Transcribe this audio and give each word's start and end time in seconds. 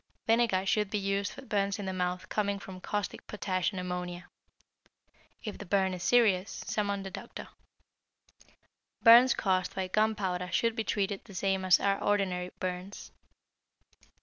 Vinegar 0.25 0.65
should 0.65 0.89
be 0.89 0.97
used 0.97 1.31
for 1.33 1.43
burns 1.43 1.77
in 1.77 1.85
the 1.85 1.93
mouth 1.93 2.27
coming 2.27 2.57
from 2.57 2.81
caustic 2.81 3.27
potash 3.27 3.69
and 3.69 3.79
ammonia. 3.79 4.27
If 5.43 5.59
the 5.59 5.65
burn 5.67 5.93
is 5.93 6.01
serious, 6.01 6.63
summon 6.65 7.03
the 7.03 7.11
doctor. 7.11 7.49
Burns 9.03 9.35
caused 9.35 9.75
by 9.75 9.87
gunpowder 9.87 10.49
should 10.51 10.75
be 10.75 10.83
treated 10.83 11.25
the 11.25 11.35
same 11.35 11.63
as 11.63 11.79
are 11.79 12.03
ordinary 12.03 12.49
burns. 12.59 13.11